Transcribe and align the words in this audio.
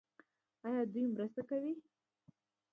آیا 0.65 0.83
دوی 0.93 1.05
مرسته 1.13 1.41
کوي؟ 1.49 1.73